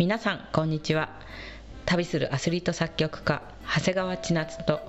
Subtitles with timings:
[0.00, 1.10] 皆さんこんにちは。
[1.84, 4.80] 旅するアスリート作曲家長谷川千夏と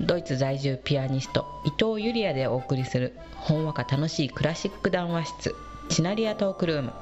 [0.00, 5.54] ドイツ在住ピアニスト伊藤ゆりやでお送りするほんわか楽しいクラシック談話室
[5.90, 6.94] チナリアトークルーム。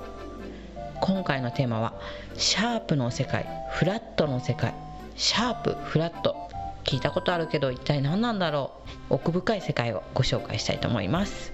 [1.01, 1.95] 今回のテーマは
[2.37, 4.75] シャープの世界フラットの世界。
[5.15, 6.35] シャープフラット。
[6.83, 8.73] 聞いたことあるけど一体何なんだろ
[9.11, 9.15] う。
[9.15, 11.53] 奥深い世界をご紹介したいと思います。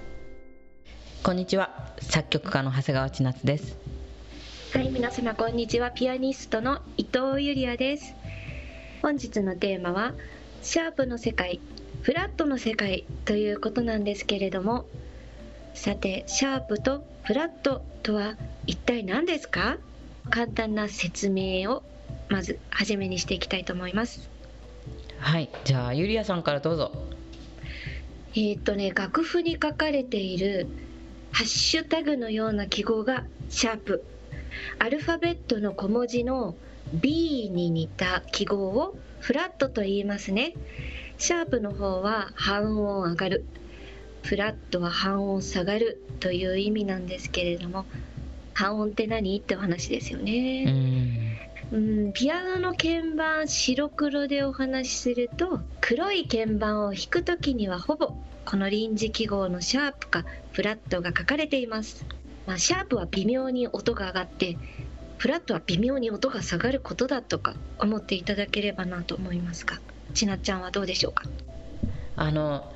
[1.21, 1.93] こんにちは。
[2.01, 4.00] 作曲家の長谷川千夏です。
[4.73, 5.91] はい、皆様こんにちは。
[5.91, 8.15] ピアニストの伊藤ゆりやです。
[9.01, 10.13] 本日のテーマは
[10.61, 11.59] シャープの世界、
[12.03, 14.85] フラットの世界ということなんですけれども、
[15.73, 19.77] さて、シャープとフラットとは一体何ですか？
[20.29, 21.83] 簡単な説明を
[22.29, 24.29] まず初めにしていきたいと思います。
[25.19, 26.93] はいじゃあゆりやさんからどうぞ
[28.35, 30.67] えーっとね、楽譜に書かれている
[31.33, 34.05] ハッシュタグのような記号がシャープ。
[34.79, 36.55] アルファベットの小文字の
[36.93, 40.53] B に似た記号をフラットと言いますね。
[41.17, 43.45] シャープの方は半音上がる。
[44.23, 47.85] フラットは半音下がるという意味なんですけれども、
[48.53, 49.37] 半音って何？
[49.37, 50.65] ってお話ですようね。
[50.65, 51.37] ん
[51.71, 58.13] うん、ピアノの鍵盤白黒でお話しすると黒い鍵盤を弾くときにはほぼ
[58.45, 62.05] この臨時記号のシャープかフラットが書かれています、
[62.47, 64.57] まあ、シャープは微妙に音が上がって
[65.17, 69.79] フラットは微妙に音が下がることだとか思っていただければなと思いますが
[70.13, 71.23] ちなっちゃんはどうでしょうか？
[72.15, 72.73] あの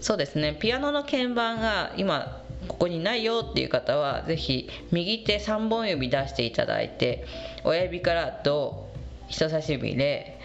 [0.00, 0.56] そうですね。
[0.58, 7.26] ピアノの鍵盤が今ここにないよっていう方はぜひ右手3本指出していただいて
[7.62, 8.88] 親指からド
[9.28, 10.40] 人差し指で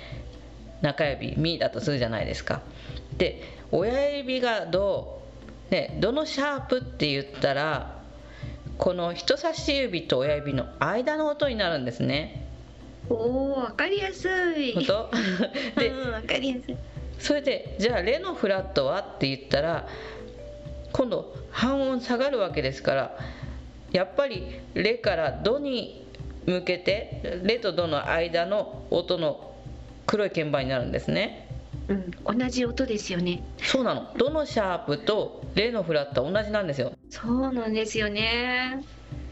[0.82, 2.62] 中指ミだとするじゃないですか。
[3.18, 5.22] で親指がド
[5.70, 7.99] ねどのシャープって言ったら
[8.80, 12.48] この人差し指と親指の間の音になるんですね。
[13.10, 14.28] おおわかりやす
[14.58, 14.74] い。
[14.74, 15.12] 本当？
[15.80, 16.78] でうんわかりやすい。
[17.20, 19.86] それでじゃあレのフラットはって言ったら
[20.94, 23.18] 今度半音下がるわけですから
[23.92, 26.08] やっぱりレからドに
[26.46, 29.54] 向けてレとドの間の音の
[30.06, 31.49] 黒い鍵盤になるんですね
[31.90, 32.38] うん。
[32.40, 33.44] 同じ音ですよね。
[33.58, 34.14] そうなの。
[34.18, 36.94] ドのシャープとレのフラットは同じなんですよ。
[37.10, 38.84] そうなんですよね。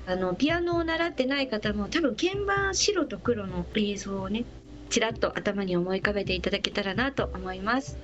[0.07, 4.45] あのピアノを習ってない方も多分鍵盤白と黒の映像をね
[4.89, 7.97] ちらっと頭に思い浮かべていただけたらなと思います。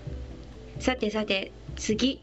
[0.80, 2.22] さてさて次。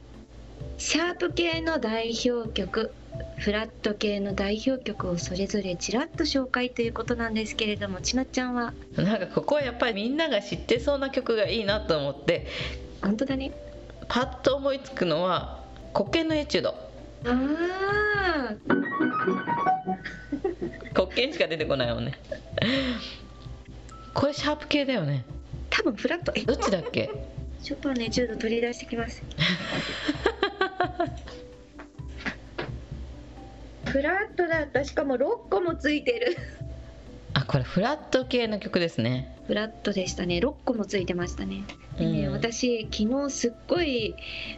[0.76, 2.92] シャープ系の代表曲
[3.40, 8.74] フラット系の代表曲をそれぞれちらっと紹介ということなんですけれどもちなっちゃんは？
[8.96, 12.46] なんかここはやっぱりみんなが知ってそうな曲がいいなと思って。
[13.00, 13.52] 本当だね。
[14.08, 15.64] パッと思いつくのは
[15.94, 16.70] 黒鍵のエチュード。
[16.70, 16.76] あ
[17.24, 18.54] あ
[20.92, 22.12] 黒鍵しか出てこないもんね。
[24.12, 25.24] これシャープ系だよね。
[25.70, 26.32] 多分フラット。
[26.36, 26.42] え？
[26.42, 27.10] どっちだっけ？
[27.62, 29.22] ショパンのエチュード取り出してきます。
[33.90, 34.84] フラットだった。
[34.84, 36.36] しかも6個もついてる。
[37.34, 40.38] あこれフラット系の曲ですねフラットでしたね。
[40.38, 41.64] 6個もついてましたね。
[41.98, 44.14] うん私昨日すっごい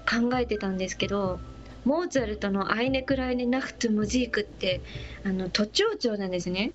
[0.08, 1.40] 考えてたんですけど。
[1.84, 4.80] モーツァルトの「アイネクライネ・ナフト・ムジーク」って
[5.24, 6.70] あの都庁長なんですね。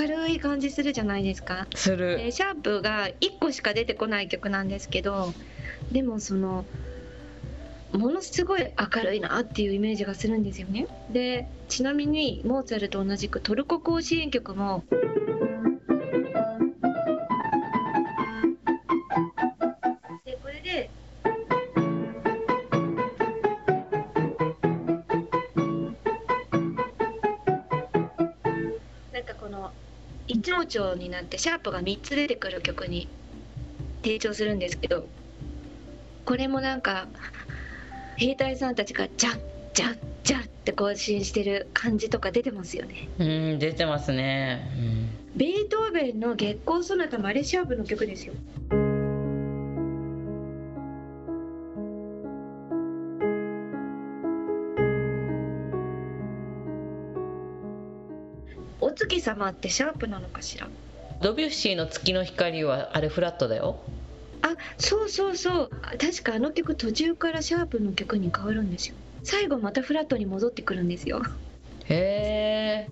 [0.00, 1.66] 明るい感じするじゃないですか。
[1.74, 5.34] するでシャープが1個しか出てこない曲なんですけど
[5.92, 6.64] でもその
[7.92, 10.86] ものすごい明るいなっていうイメージがするんですよね。
[11.10, 14.84] でちなみにモーツァルトと同じくトルコ行進演曲も
[30.30, 33.08] 一長調になってシャープが3つ出てくる曲に
[34.04, 35.08] 提唱するんですけど
[36.24, 37.08] これもなんか
[38.16, 39.40] 兵隊さんたちがジャッ
[39.74, 43.08] ジャッジャッって行進してる感じとか出てますよね。
[43.18, 43.24] う
[43.56, 44.70] ん出てますね、
[45.34, 48.34] ベートーベンの月光ソナタマレシャープの曲ですよ
[59.20, 60.68] 様ってシャープなのかしら？
[61.22, 63.78] ドビュッシーの月の光はあれフラットだよ。
[64.42, 65.70] あそうそうそう。
[65.98, 68.94] 確かあの曲途中からシャープの曲に変わるんですよ。
[69.22, 71.22] 最後またフラットに戻ってくるんですよ。
[71.84, 72.90] へえ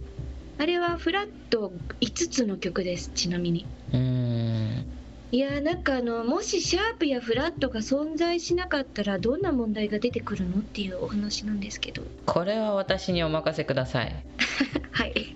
[0.61, 3.67] あれはフラット5つの曲ですちなみに。
[3.95, 4.85] うん。
[5.31, 10.59] いやなんかあのもしシャープやフラットが存在しなかったらどんな問題が出てくるの？
[10.59, 12.03] っていうお話なんですけど。
[12.27, 14.15] これは私にお任せください。
[14.93, 15.35] はい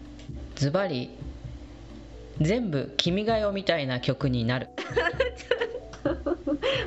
[0.62, 1.10] ズバリ
[2.40, 4.68] 全部「君が代」みたいな曲になる。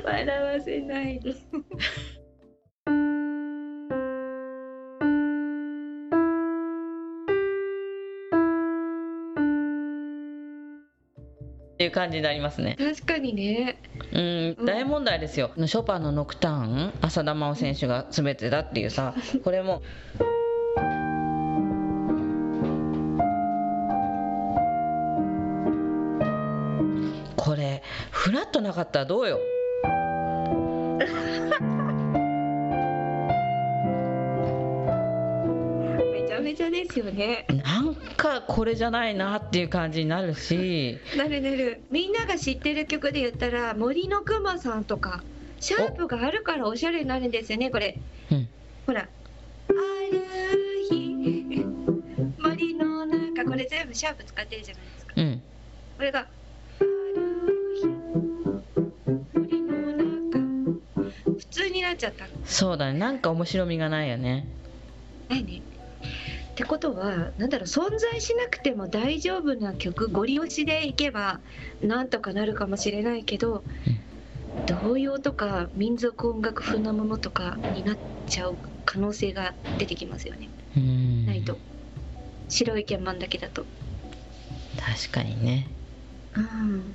[0.02, 1.32] 笑わせないで。
[1.32, 1.34] っ
[11.76, 12.76] ていう感じになりますね。
[12.78, 13.76] 確かにね。
[14.10, 14.18] う
[14.62, 19.14] ん大問題ですよ、ショパンの「ノクターン」浅田真央選手が全てだっていうさ
[19.44, 19.82] これも
[28.36, 29.40] ラットなかったらどうよ？
[36.12, 37.46] めちゃめちゃですよね。
[37.64, 40.98] なんかこれじゃないなっていう感じになるし。
[41.16, 41.80] なるなる。
[41.90, 45.22] みんなが知ってる曲で言ったら森のくまさんとか
[45.58, 47.98] シャープがあるからおしゃれになるんですよねこれ。
[48.30, 48.48] うん。
[48.86, 49.04] ほら「あ
[50.12, 50.24] る
[50.90, 51.64] 日
[52.38, 55.14] 森の中」これ全部シャープ使ってるじゃないですか。
[55.16, 55.42] うん。
[55.96, 56.26] これが
[61.96, 62.24] 「っちゃった。
[62.24, 62.98] のそうだね。
[62.98, 64.46] なんか面白みがないよね。
[65.28, 71.40] ないねってことはなんだろう存在しなくても大丈夫な曲ゴリ押しでいけば
[71.82, 73.64] なんとかなるかもしれないけど、
[74.66, 77.96] 童謡とか民族音楽風なものとかになっ
[78.26, 81.26] ちゃう可能性が出てきますよね、うん。
[81.26, 81.58] ないと。
[82.48, 83.66] 白い鍵盤だけだと。
[84.78, 85.66] 確かにね。
[86.36, 86.94] うん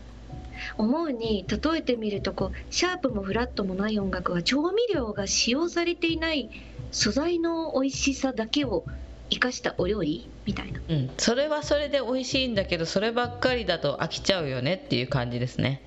[0.77, 6.49] 思うに例えてみるとこうシャープもフラットもない音楽は調味料が使用されていない
[6.91, 8.85] 素材の美味しさだけを
[9.29, 10.81] 生かしたお料理みたいな。
[10.87, 11.09] うん。
[11.17, 15.81] それはそれで美味しいんだけどそればっかりだと飽きちゃうよねっていう感じですね。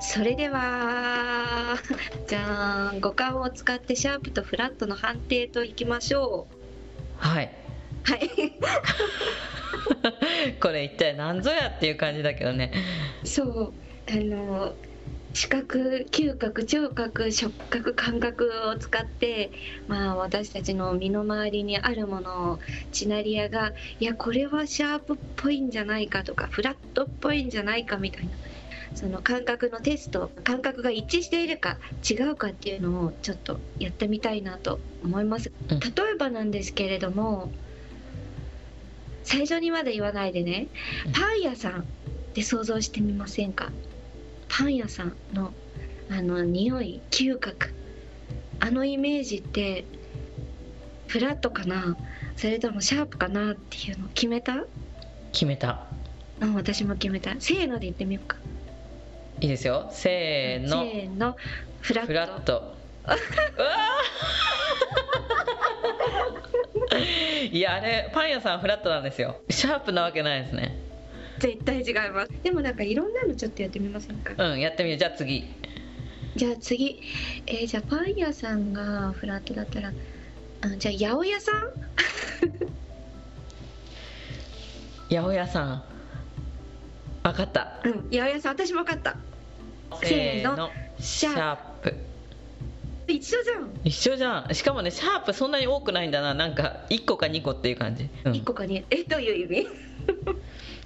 [0.00, 1.76] それでは
[2.26, 6.46] じゃあ五感を使ってシャープとフラットの判定といきましょ
[7.18, 7.50] はい。
[8.06, 8.30] うはい
[10.60, 12.72] これ一体何ぞやっていう感じだけどね。
[13.24, 13.72] そう
[14.10, 14.74] あの
[15.32, 19.52] 視覚嗅覚聴覚触覚感覚を使って、
[19.86, 22.58] まあ、私たちの身の回りにあるものを
[22.90, 28.30] チナリアがいやこれはシャープっぽいんじゃないかとかフラットっぽいんじゃないかみたいな
[28.94, 31.78] その感覚のテスト感覚が一致しているか
[32.08, 35.52] 違うかっていうのをちょっとやってみたいなと思います。
[35.70, 37.52] うん例えばなんですけれども
[39.30, 40.66] 最初にまで言わないでね。
[41.06, 41.12] うん。
[41.12, 41.84] パン屋さんっ
[42.34, 43.70] て想像してみませんか？
[44.48, 45.54] パン屋さんの
[46.10, 47.72] あの匂い嗅覚。
[48.58, 49.84] あのイメージって
[51.06, 51.96] フラットかな？
[52.34, 54.64] それともシャープかなっていうの決めた？
[55.30, 55.86] 決めた。
[56.40, 57.36] うん私も決めた。
[57.38, 58.36] せーので言ってみようか。
[59.40, 59.90] いいですよ。
[59.92, 60.82] せーの。
[60.82, 61.36] せーの。
[61.82, 62.08] フラット。
[62.08, 62.52] フラット。
[62.52, 62.56] う
[63.06, 66.59] わー
[67.52, 69.40] いやあれパン屋さんフラットなんですよ。
[69.50, 70.76] シャープなわけないですね。
[71.38, 72.32] 絶対違います。
[72.42, 74.32] でもなんかいろんなのちょっとやってみませんか？
[74.36, 75.44] うんやってみるじゃあ次。
[76.36, 77.00] じゃあ次。
[77.46, 79.92] えーじゃあパン屋さんがフラットだったら
[80.62, 81.70] あじゃあ八百屋さん？
[85.08, 85.82] 八百屋さん。
[87.22, 87.80] わかった。
[87.84, 88.52] うん八百屋さん。
[88.52, 89.16] 私も分かった。
[90.02, 90.70] せーの。
[90.98, 91.62] シャープ
[93.10, 93.70] 一緒じゃん。
[93.84, 94.54] 一緒じゃん。
[94.54, 96.34] しかもねシャープそんなに多くないんだな。
[96.34, 98.34] なんか1個か2個っていう感じ、うん。
[98.34, 99.66] 一個かにえどういう意味？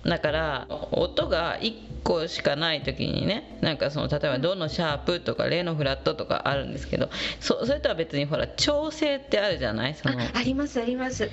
[0.09, 7.09] だから音が1個しかない時にねなんかその例えば「ド」のシャープとか「レ」のフラットとかあるんですけど
[7.41, 9.95] そそれとは別にほら調整ってあるじゃない？
[9.95, 11.31] そのあありますあります、うん、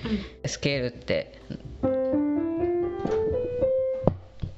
[0.50, 1.42] スケールって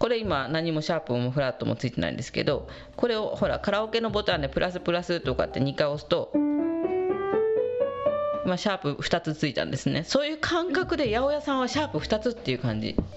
[0.03, 2.67] これ今何もシャープもフラットもついてないんですけど
[2.97, 6.29] これをほらカラオケのボタンでプラスプラスとかって2回押すと
[8.43, 10.03] 今シャープ2つついたんですね。
[10.03, 12.97] そういう感覚で八百屋さんはシャープ2つっていう感じ。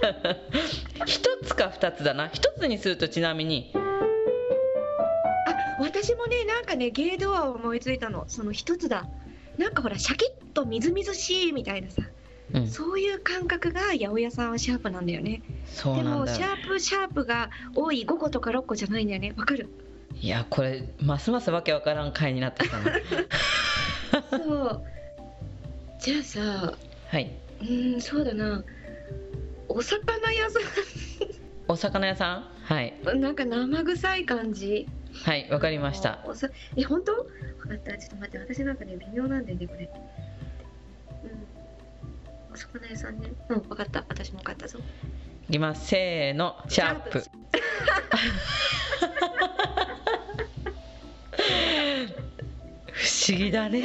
[0.00, 2.28] 1つか2つだな。
[2.28, 3.78] 1つにするとちなみにあ
[5.78, 8.24] 私もねなんかねゲードアを思いついたの。
[8.28, 9.04] その一つだ。
[9.58, 12.00] なんかほらシャキッとみずみずしいみたいなさ。
[12.54, 12.68] うん。
[12.68, 15.42] そういう感覚が八百屋さんはシャープなんだよね。
[15.46, 19.34] でそうなんだもシャープシャープが多い5個とか6個じゃないんだよね。
[19.36, 19.68] わかる？
[20.20, 22.92] いやこれますますわけわからん回になってきたな。
[24.30, 24.82] そう。
[26.00, 26.74] じゃあさ
[27.08, 27.32] はい。
[27.60, 28.64] うーんそうだな。
[29.68, 30.58] お魚屋さ
[31.68, 32.44] お魚屋さん？
[32.64, 32.94] はい。
[33.16, 34.86] んなんか生臭い感じ。
[35.24, 36.20] はいわかりました。
[36.24, 37.12] おさえ本当？
[37.14, 37.24] 分
[37.68, 37.98] かった。
[37.98, 39.90] ちょっと待って私なんかね微妙なんだよねこれ
[42.56, 43.32] 魚屋さんね。
[43.48, 44.04] うん分かった。
[44.08, 44.78] 私も分かったぞ。
[45.48, 45.88] いきます。
[45.88, 46.56] せーの。
[46.68, 47.22] シャープ。
[53.02, 53.82] シ 不思議だね。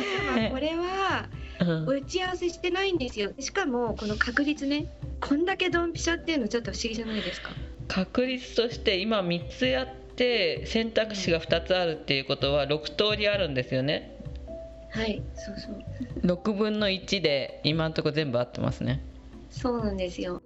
[0.51, 1.27] これは
[1.59, 1.85] うん。
[1.85, 3.33] 打ち合わせしてないんですよ。
[3.39, 4.87] しかもこの確率ね。
[5.19, 7.51] こんだけドンピシャっていうのちょっと不思議じゃないですか。
[7.87, 14.20] 確率として今3つやって選択肢が2つあるっていうことは6通りあるんですよね
[14.91, 15.83] はいそうそう。
[16.25, 19.03] 6分の1で今のところ全部合ってますね。
[19.49, 20.41] そうなんですよ。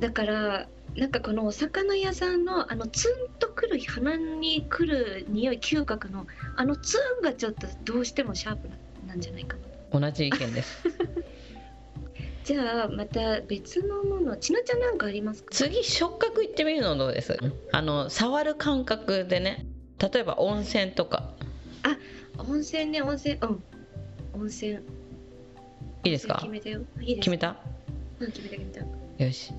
[0.00, 6.26] だからなんかこのお魚屋さんのあのツンとくる鼻にくる匂い嗅覚の
[6.56, 8.68] あのツンがちょっとどうしてもシャープ
[9.06, 9.56] なんじゃないか
[9.92, 10.00] な。
[10.00, 10.82] 同じ意見です。
[12.44, 15.48] じゃあまた別のものちなちゃんなんかありますか？
[15.52, 17.36] 次触覚いってみるのどうです？
[17.72, 19.66] あの触る感覚でね。
[19.98, 21.32] 例えば温泉とか
[22.38, 23.62] 温泉ね温泉うん。
[24.34, 24.74] 温泉。
[24.74, 24.78] い
[26.04, 26.36] いですか？
[26.36, 26.80] 決めたよ。
[27.00, 27.16] いいです。
[27.20, 27.56] 決めた？
[28.20, 28.86] うん決めた決め
[29.18, 29.24] た。
[29.24, 29.52] よし。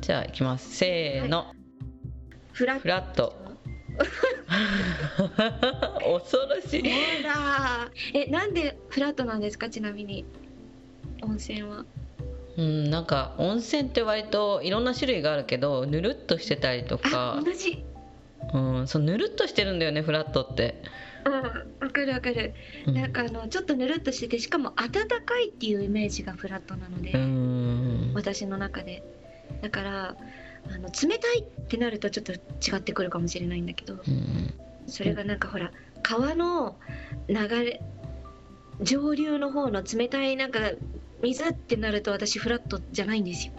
[0.00, 0.76] じゃあいきます。
[0.76, 1.52] せーの、
[2.52, 3.34] フラッフラット。
[6.00, 6.84] 恐ろしい。
[8.14, 9.68] えなんでフラットなんですか？
[9.68, 10.24] ちなみに。
[11.22, 11.84] 温泉は。
[12.56, 17.84] うんなんか温泉って割といろんな種類があるけどぬるっとしてたりとあか同じ。
[18.54, 20.82] うんそうぬるっとしてるんだよねフラットって。
[20.84, 22.54] うんわかるわかる。
[22.86, 22.94] うん。
[22.94, 28.12] なんかあのちょっとぬるっとしててしかも暖かいっていうイメージがフラットなので、うん。
[28.14, 29.02] 私の中で。
[29.62, 30.16] だから
[30.72, 34.54] あの冷たいってなるとちょっと違ってくるかもしれないんだけどうん。
[34.86, 35.72] それがなんかほら
[36.02, 36.76] 川の
[37.28, 37.82] 流れ
[38.80, 40.60] 上流の方の冷たいなんか
[41.22, 43.52] 水ってなると私フラットじゃないんですよ。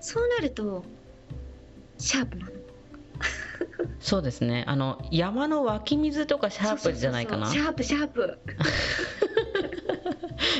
[0.00, 0.84] そうなると
[1.98, 2.52] シャープなの
[4.00, 4.64] そうですね。
[4.66, 7.50] あの山の湧き水とかシャープじゃないかな？
[7.50, 8.38] シャープシャープ。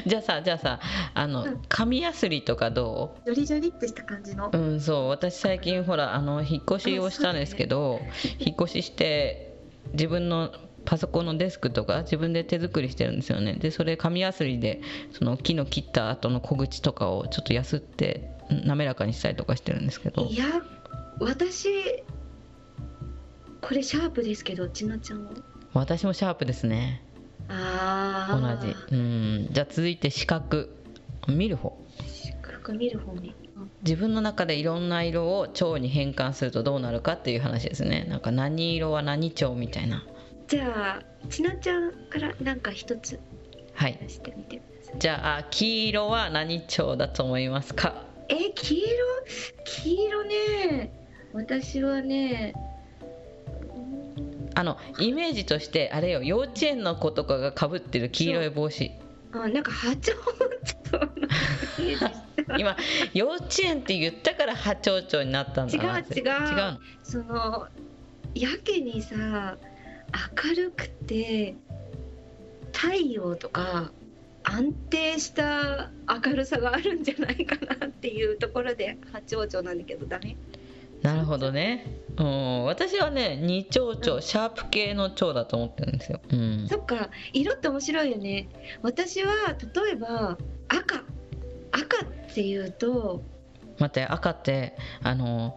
[0.07, 0.81] じゃあさじゃあさ
[1.15, 1.61] あのうん。
[1.69, 4.51] 紙やすりとかどジョリジョリってした感じの？
[4.53, 5.09] ううんそう。
[5.09, 8.01] 私最近ほらあの引っ越しをしたんですけど、
[8.39, 9.55] 引っ越しして
[9.93, 10.53] 自分の
[10.85, 13.55] パソコンのデスクとか自分で手作りしてるんですよね。
[13.55, 14.81] でそれ紙やすりで
[15.13, 20.25] その木の切った後の小口とかをちょっとやすってん滑らかにしたりとかしてるんですけど。
[20.25, 20.47] いや
[21.21, 21.69] 私
[23.69, 25.31] これシャープですけどちなちゃんは？
[25.75, 27.03] 私もシャープですね。
[27.51, 28.75] あ同じ。
[28.97, 29.49] うん。
[29.51, 30.75] じゃあ続いて視覚
[31.29, 31.77] 見る方。
[32.07, 33.35] 視覚見る方ね。
[33.83, 38.07] 自分の中でいろんな色を蝶に変換するとどうなるかっていう話ですね。
[38.09, 40.03] なんか何色は何蝶みたいな。
[40.47, 43.21] じゃあちなちゃんからなんか一つ
[43.75, 43.99] はい。
[44.01, 44.99] 出してみてください。
[44.99, 48.07] じゃあ黄色は何蝶だと思いますか？
[48.31, 48.87] え黄色？
[49.67, 50.91] 黄色ね。
[51.35, 52.55] 私はね
[54.59, 58.91] あのイメージとしてあれよ幼稚園の子とかがかぶってる黄色い帽子。
[59.31, 60.13] あなんか波長
[62.59, 62.77] 今
[63.15, 66.23] 幼稚園って言ったから波長長になったんだな違う違う。
[66.23, 66.79] 違うの？
[67.05, 67.69] その
[68.35, 69.57] やけにさ
[70.45, 71.55] 明るくて
[72.73, 73.93] 太陽とか
[74.43, 80.37] 安定した明るさがあるんじゃないかなっていうところで八丁々なんだけどダメ？
[81.03, 82.01] なるほどね。
[82.17, 82.65] うん。
[82.65, 87.11] 私はね二蝶々シャープ系の蝶だと思ってるんですよ、うん、そっか。
[87.33, 88.49] 色って面白いよね。
[88.83, 89.33] 私は
[89.75, 90.39] 例えば
[90.69, 91.03] 赤。
[91.71, 93.23] 赤っていうと
[93.79, 95.57] 待って赤ってあの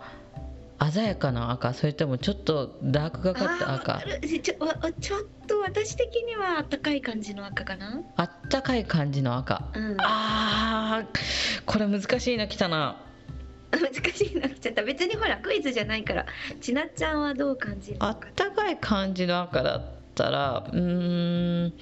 [0.92, 1.74] 鮮やかな赤？
[1.74, 4.02] それともちょっとダークがかった赤？
[4.44, 8.02] ちょわちょっと私的にはあったかい感じの赤かな？
[8.18, 9.72] あったかい感じの赤。
[9.74, 9.98] うん。
[10.00, 13.02] あーこれ難しいの来たな
[13.80, 14.48] 難しいな。
[14.48, 16.26] っちゃった別にほらクイズじゃないから
[16.60, 19.84] ちなちゃんはどう感じるあったかい感じの赤だっ
[20.16, 21.74] たらうーん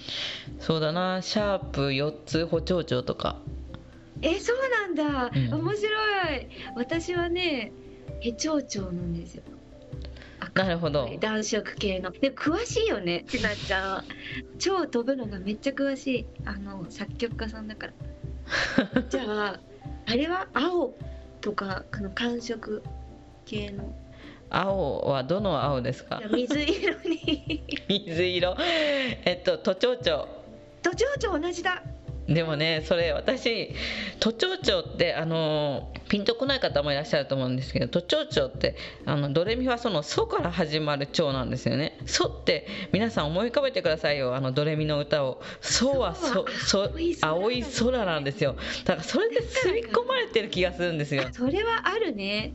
[0.60, 1.22] そうだな。
[1.22, 3.38] シャープ4つ補聴鳥とか。
[4.22, 5.54] えそうなんだ、うん。
[5.62, 5.90] 面白
[6.36, 6.48] い。
[6.76, 7.72] 私はね
[8.20, 9.44] ヘチョウチョウなんですよ。
[10.54, 11.10] なるほど。
[11.20, 12.12] 暖色系の。
[12.12, 14.04] で詳しいよねちなちゃん
[14.58, 16.26] 超飛ぶのがめっちゃ詳しい。
[16.46, 17.94] あの作曲家さんだから。
[19.10, 19.60] じゃあ
[20.06, 20.94] あれは青
[21.42, 22.84] とかこの寒色
[23.46, 23.94] 系の。
[24.52, 26.22] 青はどの青ですか？
[26.32, 27.64] 水色に。
[27.88, 28.56] 水色。
[28.60, 30.28] えっと都庁長
[30.82, 31.84] 都庁長同じだ
[32.30, 33.74] でもねそれ私
[34.20, 44.36] 都庁長ってあのピンとこない方もいらっしゃると思うんですけど都庁長ってあのドレミファソの「ソ」から始まる長なんですよね「ソ」って皆さん思い浮かべてくださいよ。
[44.36, 48.56] あのドレミの歌を「ソ」はそそ青い空なんですよ。
[48.86, 52.54] だからそれで刷り込まれてる気がするんですよ、それはあるね、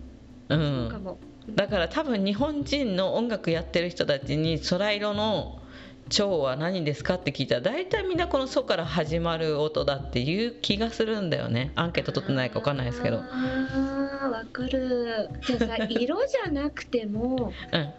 [0.49, 1.19] うん、も。
[1.49, 5.61] だから多分日本人の音楽やってる人たちに空色の
[6.09, 11.73] 蝶は何ですかって聞いたら大体みんなこの「ソ」から始まる音だっていう気がするんだよね。
[11.75, 13.19] アンケート取ってないか分かんないですけど。
[13.19, 15.29] あーわかる。
[15.47, 17.93] じゃあさ色じゃなくても うん。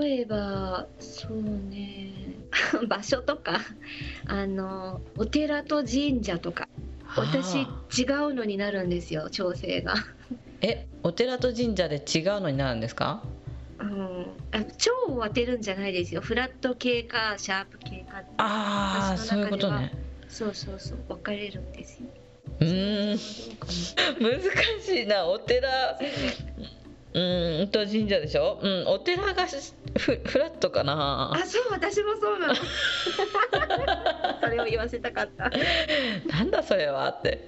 [0.00, 2.12] 例えばそうね。
[2.88, 3.60] 場所とか
[4.26, 6.68] あのお寺と神社とか。
[7.16, 7.68] 私あ。
[7.96, 9.94] 違うのになるんですよ調整が。
[9.94, 9.98] ー
[10.62, 13.22] えお寺と神社で違うのになるんですか？
[13.78, 16.20] うん、あ蝶を当てるんじゃないですよ。
[16.20, 19.92] フラット系かシャープ系かああそういうことね。
[20.28, 20.98] そうそうそう。
[21.08, 22.08] 分かれるんですよ。
[22.60, 23.18] うーん。
[24.20, 24.40] 難
[24.82, 25.68] しいなお寺。
[27.12, 28.58] うーんと神社でしょ？
[28.62, 31.32] うんお寺がしフフラットかな？
[31.34, 32.54] あそう私もそうなの。
[34.42, 35.50] それを言わせたかった。
[36.28, 37.44] なんだそれはって。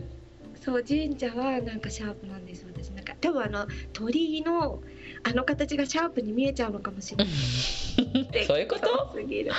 [0.61, 2.91] そう神社はなんかシャープなんです私。
[2.91, 4.83] なんか多分あの鳥居の
[5.25, 8.45] あの形がシャープに見えちゃうのかもしれない。
[8.47, 9.13] そういうこと？
[9.15, 9.53] すぎる。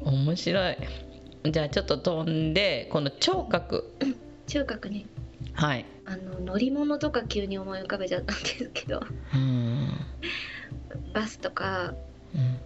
[0.00, 0.76] 面白い。
[1.50, 3.92] じゃあちょっと飛んでこの聴覚。
[4.46, 5.06] 中学ね。
[5.54, 5.84] はい。
[6.06, 8.98] あの乗り物とか急に思い浮かべちゃったんですけど。
[8.98, 9.90] うーん。
[11.12, 11.94] バスとか
[12.34, 12.58] うん。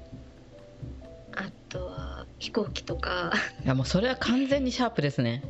[1.35, 3.33] あとは飛行機とか。
[3.65, 5.43] いやもうそれは完全にシャープですね。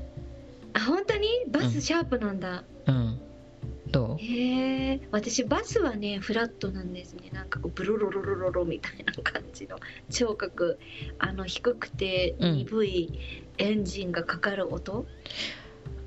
[0.75, 1.29] あ本当に？
[1.51, 1.71] バうん。
[1.71, 3.19] スシャープなんだ、うん。
[3.19, 3.25] ど
[4.01, 7.31] うへえ私バスはねフラットなんですね。
[7.33, 9.79] なんかこうブロロロロロロみたいな感じの。
[10.11, 10.79] 聴覚
[11.19, 12.57] あの低くてうん。
[12.59, 13.21] 鈍い
[13.59, 15.07] エンジンがかかる音、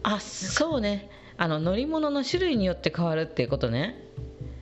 [0.04, 1.10] あそうね。
[1.38, 4.02] あの乗り物の種類によって変わるっていうことね。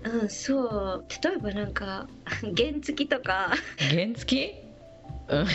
[0.04, 1.06] うんそう。
[1.24, 2.08] 例えばなんか
[2.42, 3.52] 原付とか。
[3.78, 4.64] 原付？
[5.30, 5.46] うん。
[5.46, 5.52] リ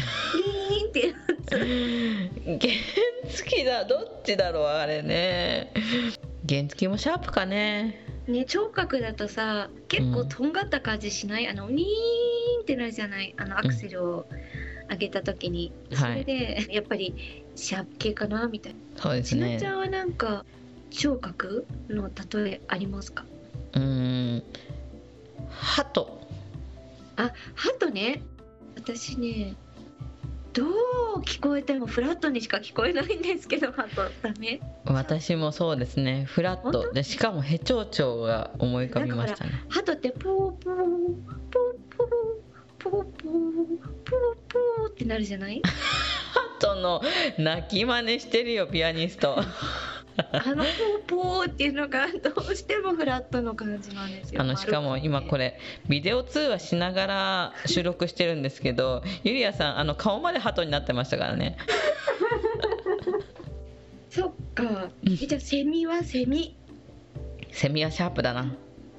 [0.83, 2.73] ーンっていう原
[3.31, 3.85] 付だ。
[3.85, 5.73] どっちだろうあれね
[6.49, 8.05] 原付もシャープかね。
[8.27, 13.35] ね聴覚だとさ結構とんがった感じしない、あのニーンってなるじゃない？
[13.37, 14.27] あのアクセルを
[14.91, 16.25] 上げた時に、そはい。
[16.25, 18.47] れでやっぱりシャープ系かな？
[18.49, 18.79] みたいな。
[19.03, 19.59] そうですね。
[19.59, 20.45] ちなちゃんはなんか
[20.91, 23.25] 聴覚の例えありますか？
[23.75, 24.43] うーん。
[25.51, 26.19] 鳩。
[27.17, 28.23] あハトね。
[28.77, 29.55] 私ね
[30.53, 30.65] ど
[31.17, 36.25] う聞こえてもフラットにしか聞こえないんですけどハトダメ私もそうですね。
[36.25, 36.93] フラット。
[36.93, 39.51] でしかもヘチョウチョウが思い浮かびましたね。
[39.69, 40.85] ハトってポーポーポー
[41.97, 42.29] ポー
[42.79, 43.53] ポーポーポー
[44.49, 45.61] ポーってなるじゃない
[46.61, 47.03] 鳩の
[47.39, 49.37] 鳴き真似してるよピアニスト
[50.33, 50.65] あの
[51.07, 54.41] ポーポーっていうのがどうしてもフラットの感じなんですよ。
[54.41, 61.57] あのしかも今これれビデオ通話しながら 収録してるんですけどゆりやさんあの顔まで鳩になってましたからね。
[64.11, 64.91] そっか。
[65.07, 66.57] えじゃあセミはセミ。
[67.51, 68.53] セミはシャープだな。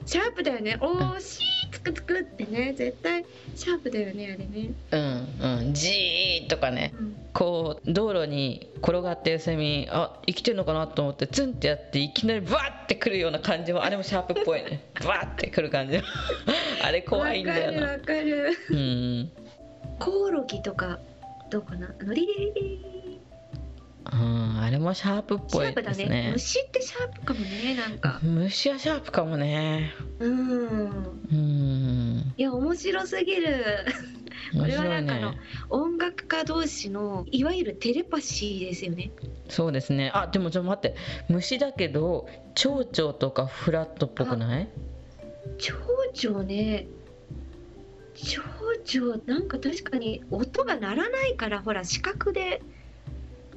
[0.05, 0.77] シャープだよね。
[0.81, 6.93] おーしーつくつくってね絶対シャープだよねあれね、うんうんジーとかね。
[6.97, 7.15] うん。
[7.33, 14.83] こう道路に転がってるセミあ生きてるのかなと思ってツンってやっていきなりバーってくるような感じもあれもシャープっぽいね。
[15.03, 15.99] バーってくる感じ
[16.83, 17.87] あれ怖いんだよな。
[17.93, 18.57] わかるわかる。
[18.71, 19.31] うん。
[19.99, 20.99] コオロギとか
[21.49, 21.93] どうかな？
[21.99, 22.61] あのリリリリ
[23.05, 23.18] リ
[24.13, 25.97] うんあれもシャープっシぽいャープだね。
[25.97, 28.19] ですね虫ってシャープかもねなんか。
[28.23, 29.93] 虫はシャープかもね。
[30.19, 30.67] うん。
[31.31, 32.33] うん。
[32.37, 33.55] いや面白すぎる。
[34.57, 35.33] これはないんかあの
[35.69, 39.11] 音楽家同士のいわゆるテレパシーですよね。
[39.47, 40.11] そうですね。
[40.13, 40.97] あでもちょっと待って。
[41.27, 44.67] 虫だけど蝶々とかフラットっぽくない？
[45.57, 46.87] 蝶々ね。
[48.15, 52.61] 蝶々なんか確かに音が鳴らないからほら視覚で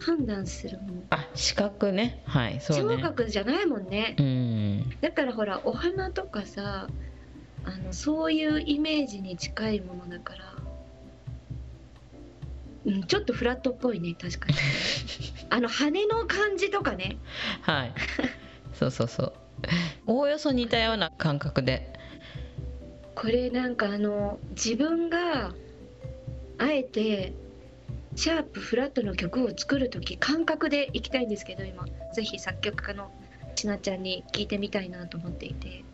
[0.02, 2.22] 判断するもんあ視覚ね。
[2.26, 4.16] はいそう聴ね覚じゃないもんね。
[4.18, 5.00] うん。
[5.00, 6.88] だからほらお花とかさ
[7.64, 10.54] あのそういうイメージに近いものだから、
[12.86, 14.54] うん、ちょっとフラットっぽいね確かに。
[15.50, 17.18] あの羽の感じとかね。
[17.62, 17.94] はい。
[18.74, 19.32] そうそうそう。
[20.06, 21.92] おおよそ似たような感覚で。
[23.14, 25.54] これなんかあの自分が
[26.58, 27.34] あえて
[28.14, 31.84] シャープフラットの曲を作る時感覚でいきたいんですけど今。
[32.14, 33.10] ぜひ作曲家の
[33.54, 35.84] ちなちゃんに聞いてみたいなと思っていて。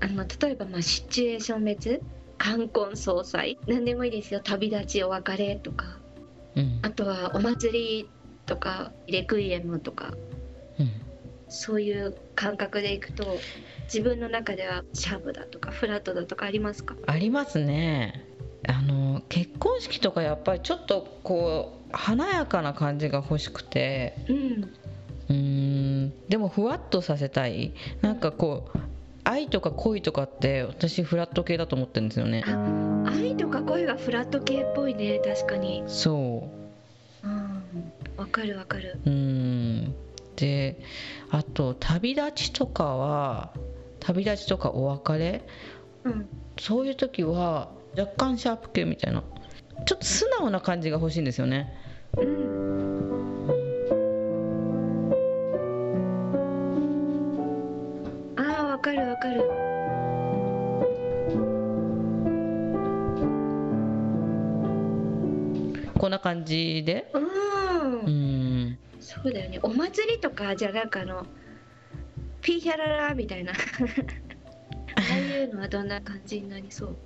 [0.00, 2.00] あの例えばまあシチュエーション別
[2.38, 3.58] 冠婚葬祭。
[3.66, 4.40] 何でもいいですよ。
[4.40, 5.98] 旅立ちお別れとか。
[6.56, 6.80] うん。
[6.82, 8.10] あとはお祭り
[8.46, 10.14] とかレクイエムとか。
[10.78, 10.90] うん。
[11.48, 13.38] そういう感覚でいくと
[13.84, 16.96] 自分の中ではシャープだとかフラットだとかありますか？
[17.06, 18.23] ありますね
[18.68, 24.14] あの結婚式とかやっぱりちょっとこう華やかな感じが欲しくて。
[24.28, 24.36] うん。
[25.28, 25.34] うー
[26.06, 26.12] ん。
[26.28, 27.72] でもふわっとさせたい。
[28.00, 28.78] なんかこう
[29.24, 32.42] 愛とか恋とかって私フラット系だと思ってるんですよね。
[32.46, 35.20] あ愛とか恋がフラット系っぽいね。
[35.24, 35.82] 確かに。
[35.86, 36.48] そ
[37.22, 37.26] う。
[37.26, 37.64] ん。
[38.16, 38.98] わかるわかる。
[39.06, 39.94] ううん。
[40.36, 40.80] で
[41.30, 43.52] あと旅立ちとかは
[44.00, 45.42] 旅立ちとかお別れ？
[46.04, 46.28] うん。
[46.58, 49.22] そういう時は若干シャープ系みたいな。
[49.86, 51.72] ちょっと素直な感じが欲しいんですよね。
[52.16, 52.54] うん
[58.36, 59.42] あーわかるわかる。
[65.98, 67.10] こんな感じで？
[67.14, 68.00] うん。
[68.00, 68.78] うん。
[69.00, 69.58] そうだよね。
[69.62, 71.26] お祭りとかじゃあなんかあの
[72.42, 73.52] ピーヒャララみたいな。
[74.96, 76.96] ああいうのはどんな感じになりそう？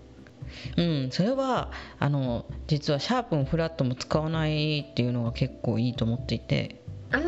[0.77, 6.83] うん、それはあの実はシャープもフラットも使わないっていうのが結構いいと思っていて。
[7.13, 7.21] あ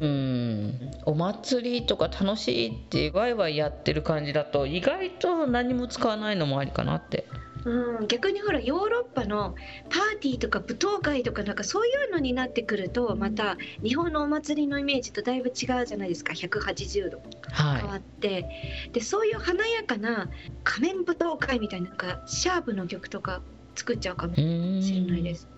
[0.00, 0.90] うん。
[1.06, 7.26] お祭りとか楽しいってワイワイやってる感じだと意外と何も使わないのもありかなって。
[7.30, 9.54] ーうん逆にほらヨーロッパの
[9.88, 16.32] パーティーとか舞踏会とかなんかそういうのになってくるとまた日本のお祭りのイメージとだいぶ違うじゃないですか。
[16.32, 17.22] 180度
[17.52, 20.30] 変わはって、でそういう華やかな
[20.64, 23.42] 仮面舞踏会みたいななんかシャープの曲とか
[23.74, 25.48] 作っちゃうかもしれないです。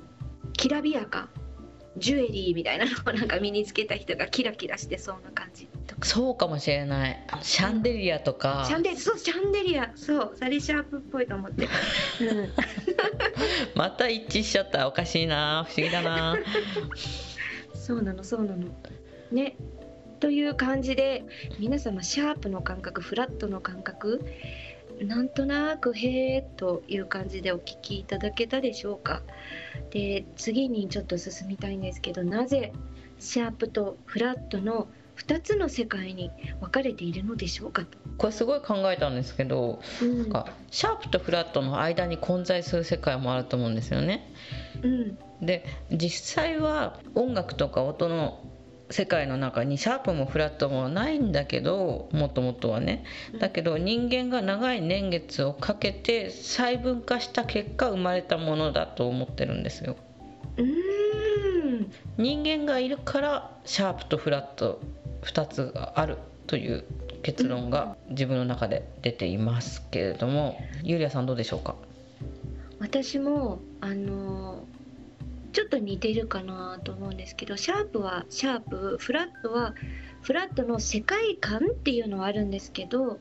[0.53, 1.29] きらびやか
[1.97, 6.05] ジュエリーみたいなのをなんか身につけた人がキラキラしてそうな感じとか。
[6.05, 7.27] そうかもしれない。
[7.43, 8.65] シャンデリアとか。
[8.67, 9.93] シャンデリそうシャンデリア。
[9.95, 11.69] そうサリシャープっぽいと思って、
[12.21, 12.49] うん、
[13.75, 14.89] また一致しちゃった。
[14.89, 15.67] おかしいな。
[15.69, 16.37] 不思議だな。
[17.75, 18.69] そうなのそうなの。
[19.31, 19.57] ね。
[20.21, 21.25] という感じで
[21.59, 24.25] 皆様シャープの感覚フラットの感覚
[25.01, 29.23] なんとなくへーという感じでお聞きいただけたでしょうか。
[29.91, 32.73] で次にちょっと進みたいんですけどなぜ
[33.19, 36.31] シャープとフラットの2つの世界に
[36.61, 37.83] 分かれているのでしょうか。
[37.83, 37.99] と。
[38.19, 40.19] これすごい考えたんですけどうん。
[40.19, 44.33] なんかシャープとフラットの間に混在する世界もあると思うんですよね。
[44.83, 45.19] うん。
[45.45, 48.41] で実際は音楽とか音の
[48.91, 53.05] 世界の中にシャープもフラットもないんだけどもともとはね。
[53.39, 59.97] だけど人間が長い年月をかけて細分化した結果生まれたものだと思ってるんですよ。
[60.59, 60.65] うー
[61.83, 61.93] ん。
[62.19, 64.81] 人間がいるからシャープとフラット
[65.23, 66.85] 2つがあるという
[67.23, 71.75] 結論が自分の中で出ていますけれどもゆりやさんどうでしょうか？
[72.81, 74.65] 私もあの
[75.55, 79.75] ちょっと似てるかなと思うんですけどシャープはシャープフラットは
[80.23, 83.21] フラットの世界観っていうのはあるんですけど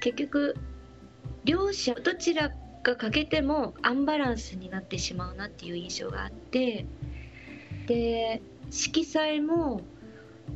[0.00, 0.54] 結局
[1.44, 2.52] 両者どちら
[2.84, 6.86] が欠けてもアンバランスになってしまうなっていう印象があって
[7.88, 9.80] で色彩も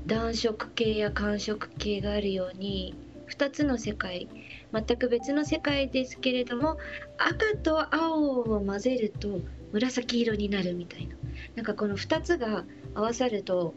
[0.06, 2.94] 暖色系や寒色系があるように
[3.30, 4.28] 2つの世界
[4.72, 6.78] 全く別の世界ですけれども
[7.18, 9.40] 赤と青を混ぜると
[9.72, 11.14] 紫色になるみたいな。
[11.56, 13.74] なんかこの2つが合わさると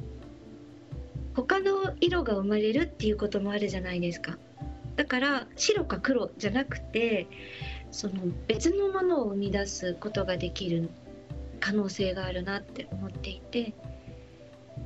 [1.35, 4.37] 他の色が生まれるっていうこともあるじゃないですか。
[4.95, 7.27] だから白か黒じゃなくて
[7.91, 8.13] その
[8.47, 10.89] 別のものを生み出すことができる
[11.59, 13.73] 可能性があるなって思っていて。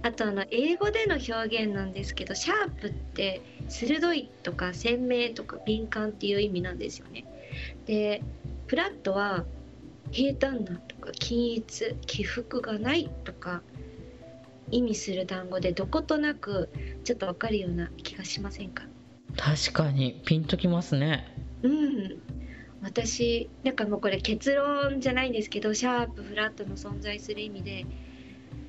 [0.04, 7.26] あとあの英語での表現なんですけどシャープって鋭いとか鮮明とか敏感っていう意味なんですよね。
[7.86, 8.22] で
[8.68, 9.46] フラットは
[10.12, 13.62] 平坦なか均一起伏がないとか
[14.70, 16.70] 意味する単語でどことなく
[17.04, 18.84] ちょっとわかるような気がしませんか？
[19.38, 21.26] 確かにピンときますね。
[21.64, 22.22] うん。
[22.84, 27.86] 私なんかもうこれ結論じゃないんですけどシャープフラットの存在する意味で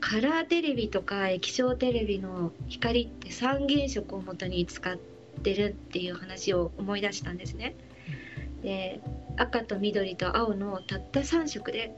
[0.01, 4.97] カラーテレビとか液晶テレビの光って三原色を元に使っ
[5.43, 7.75] てるっていう話を思い出したんですね。
[8.63, 9.01] で
[9.37, 11.95] 赤と緑と青のたった3色で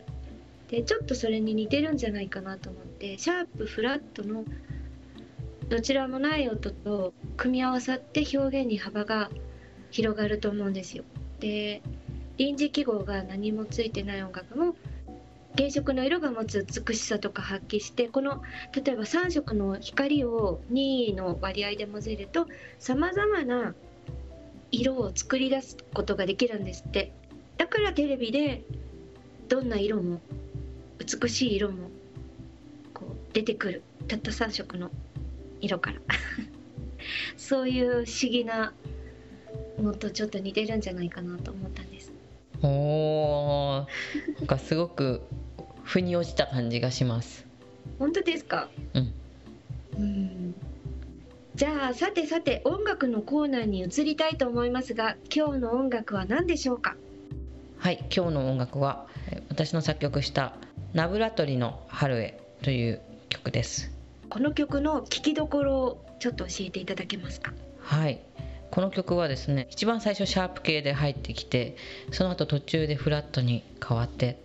[0.70, 4.44] でちょっとそれに似てるんじゃないかなと思ってシャープフラットの
[5.68, 9.30] どちらもない音と組み合わさって表現に幅が
[9.90, 11.04] 広がると思うんですよ。
[11.40, 11.82] で
[12.36, 14.76] 臨時記号が何もついてない音楽も
[15.56, 18.40] 原色の色が持つ美しさとか発揮してこの
[18.72, 22.46] 例えば3色の光を2の割合で混ぜると
[22.78, 23.74] さまざまな
[24.70, 27.12] 色を作り出すことができるんですって
[27.58, 28.62] だからテレビで
[29.48, 30.20] どんな色も
[31.00, 31.90] 美しい色も
[32.94, 33.82] こう出てくる。
[34.08, 34.90] たった3色の
[35.60, 36.00] 色から。
[37.36, 38.72] そういう不思議な
[39.78, 42.12] のとちょっと似てるんじゃないかなと思ったんです。
[42.62, 45.22] おーなんかすごく
[45.82, 47.46] 腑に落ちた感じがします。
[47.98, 48.68] 本当ですか？
[48.94, 49.12] うん。
[49.98, 50.54] うん。
[51.54, 56.96] じゃあさてさて音楽のコーナーに移りたいと思いますが今日の音楽は何でしょうか？
[57.78, 59.06] はい今日の音楽は
[59.48, 60.54] 私の作曲した
[60.92, 63.92] 「ナブラトリの春へ」という曲です。
[64.28, 67.52] この曲の聴きどころをちょっと教えていただけますか？
[67.80, 68.20] はい。
[68.70, 71.76] この曲はですね一番最初シャープ系で入ってきて
[72.12, 74.38] その後途中でフラットに変わって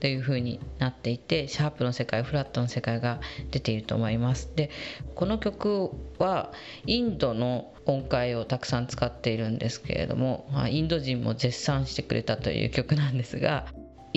[0.00, 3.20] という風になっていてシャープの世界フラットの世界が
[3.52, 4.50] 出ていると思います。
[4.56, 4.70] で
[5.14, 6.52] この曲は
[6.86, 13.66] インドの音階をたくさん使っているんですけれども、まあ、インド人も絶賛してくれたという曲なんですが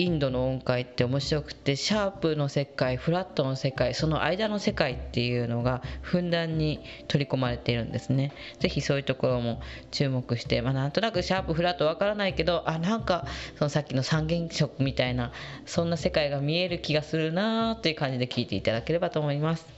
[0.00, 8.32] インドの音階って面白くてシャープの世界フラットの世界その間の世界っていうのがふんだんに取り込まれているんですね。
[8.60, 13.26] 是非そういうところも注目して、まあ、なんとなくシャープフラットわからないけどあなんか
[13.58, 15.32] そのさっきの三原色みたいな
[15.66, 19.77] そんな世界が見える気がするなーという感じで聞いていただければと思います。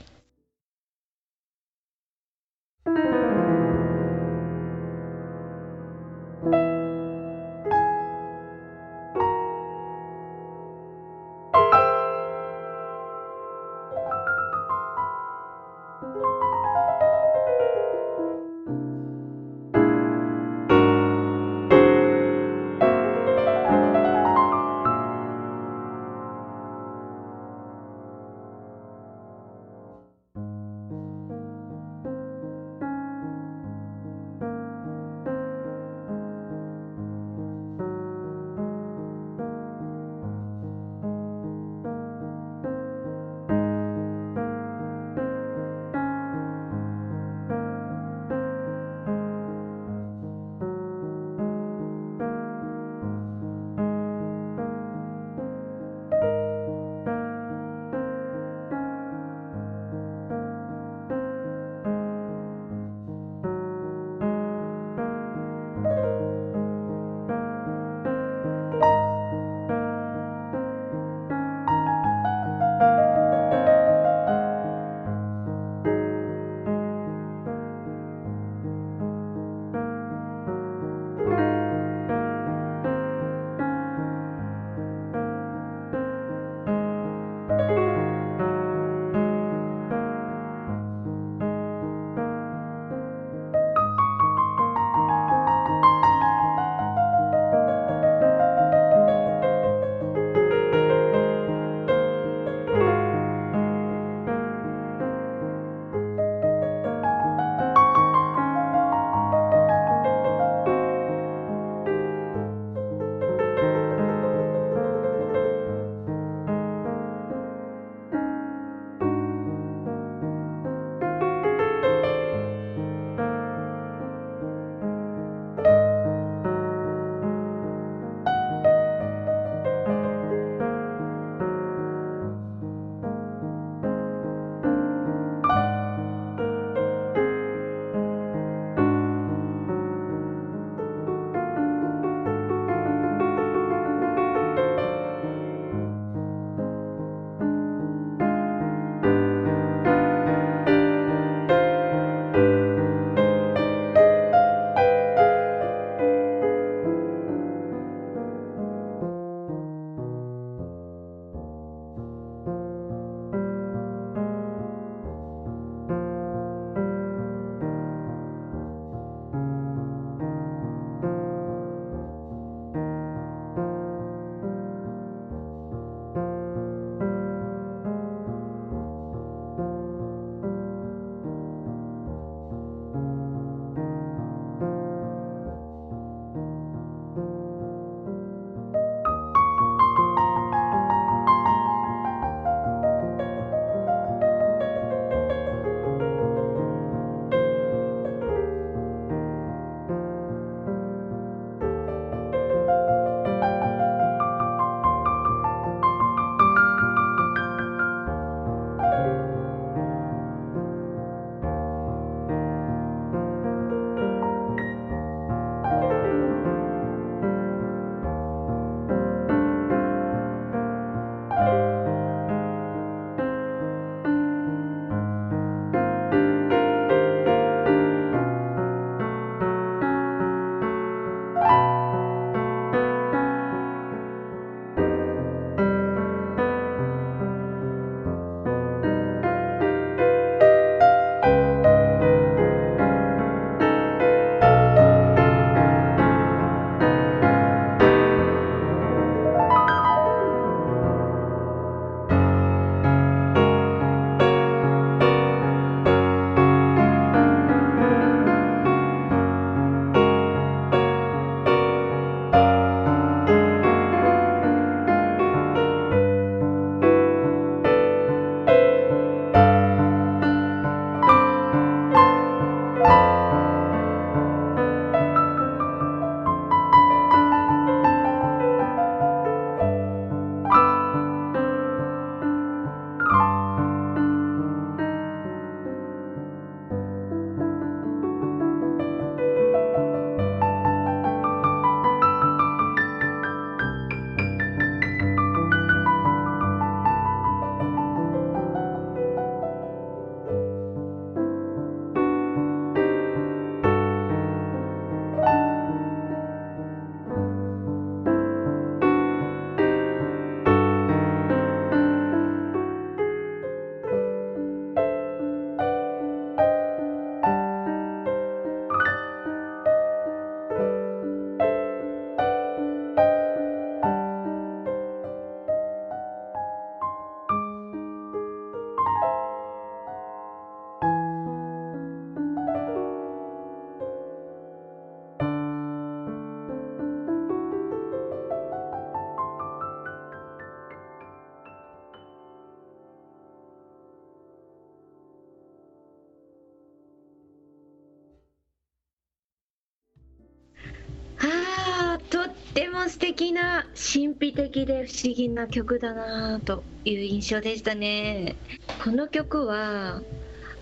[353.83, 358.37] 神秘的で不思議な曲だなという印象でしたね。
[358.85, 360.03] この曲は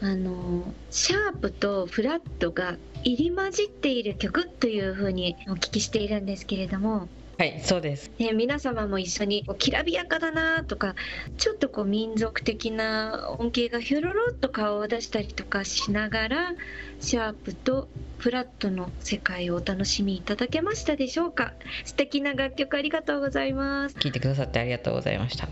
[0.01, 8.11] あのシャープとフラットが入り混じっている曲というふうにお聞きしているんですけれどもはいそうです。
[8.19, 10.97] ね、皆様も一緒にきらびやかだなとか
[11.37, 16.55] ちょっとこう民族的な音形がひょろろっと顔を出したりとかしながら
[16.99, 17.87] シャープと
[18.19, 21.53] フラットの世界をお楽しみいただけましたでしょうか？
[21.85, 23.97] 素敵な楽曲ありがとうございます。
[23.97, 25.47] 聞いてくださってありがとうございました。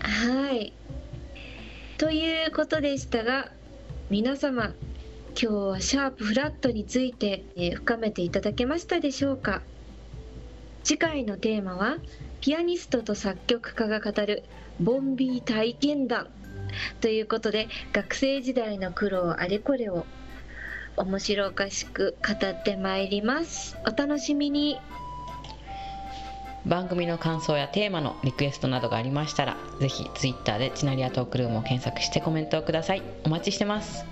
[0.00, 0.74] はい。
[1.96, 3.50] ということでしたが
[4.10, 4.74] 皆様
[5.34, 9.62] 今日はシャープフラットについて、えー深めていただけましたでしょうか？
[10.84, 11.98] 次回のテーマは
[12.40, 14.42] ピアニストと作曲家が語る
[14.80, 16.28] ボンビー体験談。
[17.00, 20.06] ということで学生時代の苦労あれこれを
[20.96, 23.76] 面白おかしく語ってまいります。
[23.86, 24.78] お楽しみに。
[26.66, 33.02] 番組の感想やテーマのリクエストなどがありましたらぜひ Twitter でチナリアトークルームを検索してコメントをください。
[33.24, 34.04] お待ちしてます。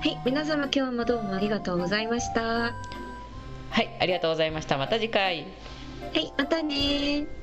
[0.00, 2.72] はい皆様今日もどうもありがとうございました
[3.70, 4.78] はいありがとうございました。
[4.78, 5.46] また次回。
[6.12, 7.37] はいまたねー。